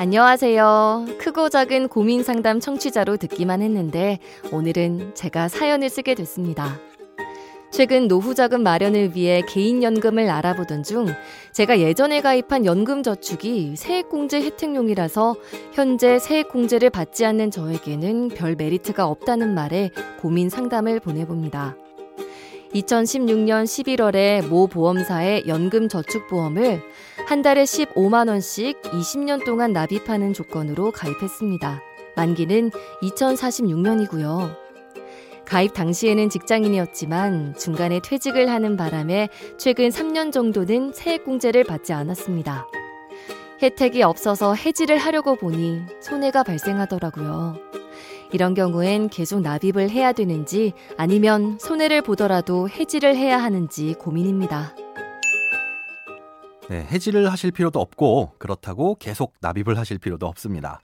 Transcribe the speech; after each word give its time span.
안녕하세요. 0.00 1.06
크고 1.18 1.48
작은 1.48 1.88
고민 1.88 2.22
상담 2.22 2.60
청취자로 2.60 3.16
듣기만 3.16 3.62
했는데 3.62 4.20
오늘은 4.52 5.16
제가 5.16 5.48
사연을 5.48 5.88
쓰게 5.90 6.14
됐습니다. 6.14 6.78
최근 7.72 8.06
노후 8.06 8.36
자금 8.36 8.62
마련을 8.62 9.16
위해 9.16 9.42
개인 9.48 9.82
연금을 9.82 10.30
알아보던 10.30 10.84
중 10.84 11.06
제가 11.52 11.80
예전에 11.80 12.20
가입한 12.20 12.64
연금 12.64 13.02
저축이 13.02 13.74
세액공제 13.74 14.40
혜택용이라서 14.42 15.34
현재 15.72 16.20
세액공제를 16.20 16.90
받지 16.90 17.26
않는 17.26 17.50
저에게는 17.50 18.28
별 18.28 18.54
메리트가 18.54 19.04
없다는 19.04 19.52
말에 19.52 19.90
고민 20.20 20.48
상담을 20.48 21.00
보내봅니다. 21.00 21.76
2016년 22.74 23.64
11월에 23.64 24.46
모 24.46 24.66
보험사의 24.66 25.44
연금 25.46 25.88
저축보험을 25.88 26.82
한 27.26 27.42
달에 27.42 27.64
15만원씩 27.64 28.82
20년 28.82 29.44
동안 29.44 29.72
납입하는 29.72 30.32
조건으로 30.32 30.92
가입했습니다. 30.92 31.82
만기는 32.16 32.70
2046년이고요. 33.02 34.56
가입 35.46 35.72
당시에는 35.72 36.28
직장인이었지만 36.28 37.54
중간에 37.56 38.00
퇴직을 38.00 38.50
하는 38.50 38.76
바람에 38.76 39.30
최근 39.56 39.88
3년 39.88 40.30
정도는 40.30 40.92
세액공제를 40.92 41.64
받지 41.64 41.94
않았습니다. 41.94 42.66
혜택이 43.62 44.02
없어서 44.02 44.54
해지를 44.54 44.98
하려고 44.98 45.36
보니 45.36 45.82
손해가 46.00 46.42
발생하더라고요. 46.42 47.56
이런 48.32 48.54
경우엔 48.54 49.08
계속 49.08 49.40
납입을 49.40 49.90
해야 49.90 50.12
되는지 50.12 50.72
아니면 50.96 51.58
손해를 51.60 52.02
보더라도 52.02 52.68
해지를 52.68 53.16
해야 53.16 53.42
하는지 53.42 53.94
고민입니다. 53.94 54.74
네, 56.68 56.86
해지를 56.90 57.32
하실 57.32 57.50
필요도 57.50 57.80
없고 57.80 58.32
그렇다고 58.38 58.96
계속 58.96 59.32
납입을 59.40 59.78
하실 59.78 59.98
필요도 59.98 60.26
없습니다. 60.26 60.80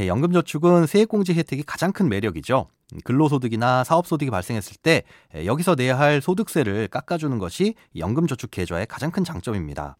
예, 0.00 0.08
연금저축은 0.08 0.86
세액공제 0.86 1.34
혜택이 1.34 1.62
가장 1.62 1.92
큰 1.92 2.08
매력이죠. 2.08 2.66
근로소득이나 3.04 3.84
사업소득이 3.84 4.30
발생했을 4.30 4.76
때 4.82 5.04
예, 5.36 5.46
여기서 5.46 5.76
내야 5.76 5.98
할 5.98 6.20
소득세를 6.20 6.88
깎아주는 6.88 7.38
것이 7.38 7.74
연금저축 7.96 8.50
계좌의 8.50 8.86
가장 8.86 9.12
큰 9.12 9.22
장점입니다. 9.22 9.96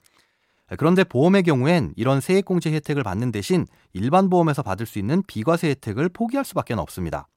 그런데 0.78 1.04
보험의 1.04 1.42
경우엔 1.42 1.94
이런 1.96 2.20
세액공제 2.20 2.72
혜택을 2.72 3.02
받는 3.02 3.32
대신 3.32 3.66
일반 3.92 4.30
보험에서 4.30 4.62
받을 4.62 4.86
수 4.86 4.98
있는 4.98 5.22
비과세 5.26 5.68
혜택을 5.70 6.08
포기할 6.10 6.44
수밖에 6.44 6.74
없습니다. 6.74 7.28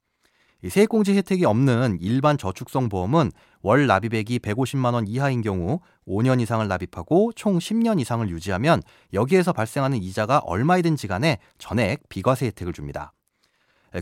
세액공제 0.68 1.14
혜택이 1.16 1.44
없는 1.44 1.98
일반 2.00 2.38
저축성 2.38 2.88
보험은 2.88 3.32
월 3.62 3.86
납입액이 3.86 4.40
150만 4.40 4.94
원 4.94 5.08
이하인 5.08 5.42
경우 5.42 5.80
5년 6.08 6.40
이상을 6.40 6.66
납입하고 6.66 7.34
총 7.36 7.58
10년 7.58 8.00
이상을 8.00 8.30
유지하면 8.30 8.82
여기에서 9.12 9.52
발생하는 9.52 10.02
이자가 10.02 10.40
얼마이든지 10.40 11.08
간에 11.08 11.40
전액 11.58 12.08
비과세 12.08 12.46
혜택을 12.46 12.72
줍니다. 12.72 13.14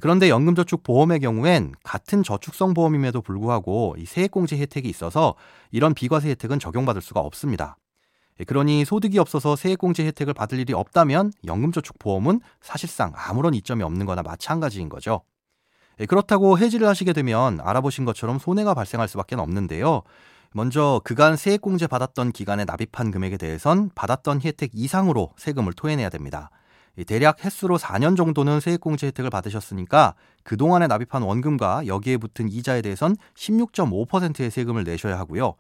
그런데 0.02 0.30
연금저축 0.30 0.84
보험의 0.84 1.20
경우엔 1.20 1.74
같은 1.84 2.22
저축성 2.22 2.74
보험임에도 2.74 3.22
불구하고 3.22 3.96
이 3.98 4.06
세액공제 4.06 4.58
혜택이 4.58 4.88
있어서 4.88 5.36
이런 5.72 5.94
비과세 5.94 6.30
혜택은 6.30 6.60
적용받을 6.60 7.02
수가 7.02 7.22
없습니다. 7.22 7.76
예, 8.42 8.44
그러니 8.44 8.86
소득이 8.86 9.20
없어서 9.20 9.56
세액공제 9.56 10.04
혜택을 10.08 10.34
받을 10.34 10.58
일이 10.58 10.74
없다면 10.74 11.32
연금저축보험은 11.46 12.42
사실상 12.60 13.14
아무런 13.16 13.54
이점이 13.54 13.84
없는 13.84 14.08
거나 14.08 14.24
마찬가지인 14.24 14.90
거죠. 14.90 15.22
예, 16.00 16.08
그렇다고 16.08 16.58
해지를 16.58 16.88
하시게 16.88 17.14
되면 17.14 17.60
알아보신 17.62 18.04
것처럼 18.04 18.40
손해가 18.40 18.74
발생할 18.74 19.08
수밖에 19.08 19.36
없는데요. 19.36 20.02
먼저 20.54 21.02
그간 21.04 21.38
세액공제 21.38 21.86
받았던 21.86 22.32
기간에 22.32 22.66
납입한 22.66 23.12
금액에 23.12 23.38
대해선 23.38 23.92
받았던 23.94 24.42
혜택 24.42 24.72
이상으로 24.74 25.34
세금을 25.38 25.74
토해내야 25.74 26.10
됩니다. 26.10 26.50
대략 27.06 27.46
횟수로 27.46 27.78
4년 27.78 28.18
정도는 28.18 28.60
세액공제 28.60 29.08
혜택을 29.08 29.30
받으셨으니까 29.30 30.16
그동안에 30.44 30.88
납입한 30.88 31.22
원금과 31.22 31.86
여기에 31.88 32.18
붙은 32.18 32.50
이자에 32.50 32.82
대해선 32.82 33.16
16.5%의 33.36 34.50
세금을 34.50 34.84
내셔야 34.84 35.18
하고요. 35.20 35.56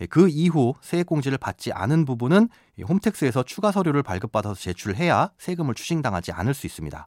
예, 0.00 0.06
그 0.06 0.28
이후 0.28 0.74
세액공제를 0.80 1.38
받지 1.38 1.72
않은 1.72 2.04
부분은 2.04 2.48
홈택스에서 2.88 3.42
추가 3.44 3.72
서류를 3.72 4.02
발급받아서 4.02 4.54
제출을 4.54 4.96
해야 4.96 5.30
세금을 5.38 5.74
추징당하지 5.74 6.32
않을 6.32 6.54
수 6.54 6.66
있습니다. 6.66 7.06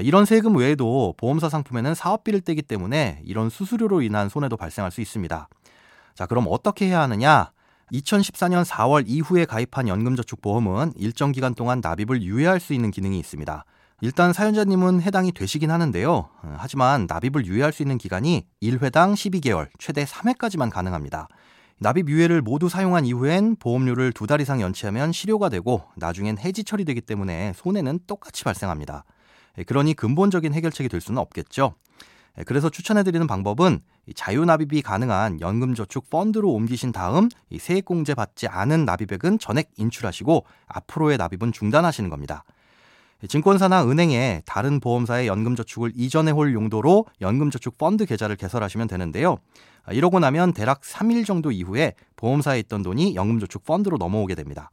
이런 0.00 0.24
세금 0.24 0.56
외에도 0.56 1.14
보험사 1.16 1.48
상품에는 1.48 1.94
사업비를 1.94 2.40
떼기 2.40 2.62
때문에 2.62 3.20
이런 3.24 3.48
수수료로 3.48 4.02
인한 4.02 4.28
손해도 4.28 4.56
발생할 4.56 4.90
수 4.90 5.00
있습니다. 5.00 5.48
자, 6.14 6.26
그럼 6.26 6.46
어떻게 6.48 6.86
해야 6.86 7.00
하느냐? 7.02 7.52
2014년 7.92 8.64
4월 8.64 9.04
이후에 9.06 9.44
가입한 9.44 9.86
연금저축보험은 9.86 10.94
일정 10.96 11.30
기간 11.30 11.54
동안 11.54 11.80
납입을 11.80 12.22
유예할 12.22 12.58
수 12.58 12.72
있는 12.72 12.90
기능이 12.90 13.18
있습니다. 13.20 13.64
일단 14.00 14.32
사연자님은 14.32 15.00
해당이 15.00 15.30
되시긴 15.32 15.70
하는데요. 15.70 16.28
하지만 16.56 17.06
납입을 17.08 17.46
유예할 17.46 17.72
수 17.72 17.82
있는 17.82 17.96
기간이 17.96 18.46
1회당 18.62 19.14
12개월, 19.14 19.68
최대 19.78 20.04
3회까지만 20.04 20.70
가능합니다. 20.70 21.28
납입 21.80 22.08
유예를 22.08 22.40
모두 22.42 22.68
사용한 22.68 23.04
이후엔 23.04 23.56
보험료를 23.56 24.12
두 24.12 24.26
달 24.26 24.40
이상 24.40 24.60
연체하면 24.60 25.12
실효가 25.12 25.48
되고 25.48 25.82
나중엔 25.96 26.38
해지 26.38 26.64
처리되기 26.64 27.02
때문에 27.02 27.52
손해는 27.56 28.00
똑같이 28.06 28.44
발생합니다. 28.44 29.04
예, 29.58 29.64
그러니 29.64 29.94
근본적인 29.94 30.54
해결책이 30.54 30.88
될 30.88 31.00
수는 31.00 31.18
없겠죠. 31.18 31.74
예, 32.38 32.42
그래서 32.44 32.70
추천해드리는 32.70 33.26
방법은 33.26 33.80
자유 34.14 34.44
납입이 34.44 34.82
가능한 34.82 35.40
연금저축 35.40 36.10
펀드로 36.10 36.50
옮기신 36.52 36.92
다음 36.92 37.28
세액공제 37.58 38.14
받지 38.14 38.46
않은 38.48 38.84
납입액은 38.84 39.38
전액 39.38 39.70
인출하시고 39.76 40.44
앞으로의 40.66 41.18
납입은 41.18 41.52
중단하시는 41.52 42.08
겁니다. 42.08 42.44
증권사나 43.26 43.84
은행에 43.86 44.42
다른 44.44 44.80
보험사의 44.80 45.26
연금저축을 45.28 45.92
이전해 45.94 46.32
올 46.32 46.54
용도로 46.54 47.06
연금저축 47.20 47.78
펀드 47.78 48.06
계좌를 48.06 48.36
개설하시면 48.36 48.88
되는데요. 48.88 49.38
이러고 49.90 50.18
나면 50.18 50.52
대략 50.52 50.80
3일 50.82 51.26
정도 51.26 51.50
이후에 51.50 51.94
보험사에 52.16 52.58
있던 52.60 52.82
돈이 52.82 53.14
연금저축 53.14 53.64
펀드로 53.64 53.96
넘어오게 53.96 54.34
됩니다. 54.34 54.70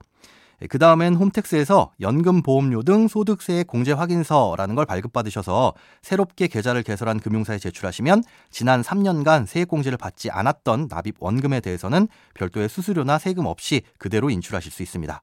그 0.69 0.77
다음엔 0.77 1.15
홈택스에서 1.15 1.91
연금 2.01 2.43
보험료 2.43 2.83
등 2.83 3.07
소득세 3.07 3.63
공제 3.63 3.93
확인서라는 3.93 4.75
걸 4.75 4.85
발급받으셔서 4.85 5.73
새롭게 6.03 6.47
계좌를 6.47 6.83
개설한 6.83 7.19
금융사에 7.19 7.57
제출하시면 7.57 8.23
지난 8.51 8.83
3년간 8.83 9.47
세액공제를 9.47 9.97
받지 9.97 10.29
않았던 10.29 10.87
납입 10.89 11.15
원금에 11.19 11.61
대해서는 11.61 12.07
별도의 12.35 12.69
수수료나 12.69 13.17
세금 13.17 13.47
없이 13.47 13.81
그대로 13.97 14.29
인출하실 14.29 14.71
수 14.71 14.83
있습니다. 14.83 15.19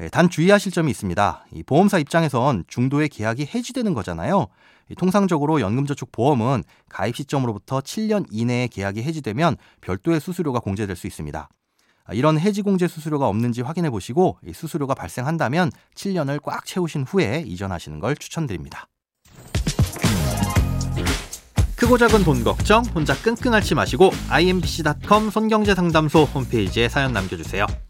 예, 0.00 0.08
단 0.08 0.30
주의하실 0.30 0.72
점이 0.72 0.90
있습니다. 0.90 1.46
이 1.52 1.62
보험사 1.62 1.98
입장에선 1.98 2.64
중도의 2.68 3.08
계약이 3.08 3.48
해지되는 3.54 3.94
거잖아요. 3.94 4.46
통상적으로 4.96 5.60
연금저축 5.60 6.12
보험은 6.12 6.62
가입 6.88 7.16
시점으로부터 7.16 7.80
7년 7.80 8.26
이내에 8.30 8.68
계약이 8.68 9.02
해지되면 9.02 9.56
별도의 9.80 10.20
수수료가 10.20 10.60
공제될 10.60 10.96
수 10.96 11.06
있습니다. 11.06 11.48
아, 12.04 12.14
이런 12.14 12.38
해지 12.38 12.62
공제 12.62 12.88
수수료가 12.88 13.28
없는지 13.28 13.60
확인해 13.60 13.90
보시고 13.90 14.38
수수료가 14.52 14.94
발생한다면 14.94 15.70
7년을 15.94 16.42
꽉 16.42 16.64
채우신 16.64 17.02
후에 17.02 17.44
이전하시는 17.46 17.98
걸 18.00 18.16
추천드립니다. 18.16 18.88
크고 21.76 21.98
작은 21.98 22.24
돈 22.24 22.42
걱정 22.42 22.82
혼자 22.94 23.14
끙끙 23.14 23.52
앓지 23.54 23.74
마시고 23.74 24.10
imbc.com 24.30 25.30
손경제상담소 25.30 26.24
홈페이지에 26.24 26.88
사연 26.88 27.12
남겨주세요. 27.12 27.66